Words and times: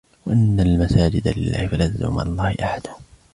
وَأَنَّ 0.25 0.59
الْمَسَاجِدَ 0.59 1.27
لِلَّهِ 1.37 1.67
فَلَا 1.67 1.87
تَدْعُوا 1.87 2.11
مَعَ 2.13 2.21
اللَّهِ 2.21 2.55
أَحَدًا 2.63 2.91